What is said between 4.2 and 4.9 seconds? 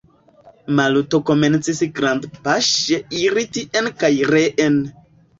reen.